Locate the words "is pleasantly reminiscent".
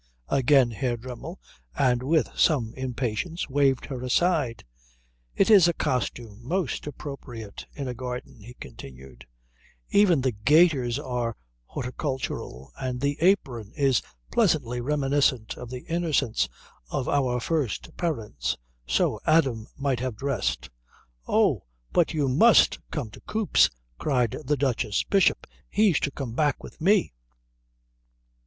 13.77-15.55